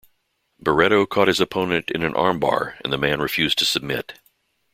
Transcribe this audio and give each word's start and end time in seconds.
Barreto 0.59 1.05
caught 1.05 1.27
his 1.27 1.39
opponent 1.39 1.91
in 1.91 2.01
an 2.01 2.15
armbar 2.15 2.75
and 2.83 2.91
the 2.91 2.97
man 2.97 3.19
refused 3.21 3.59
to 3.59 3.65
submit. 3.65 4.17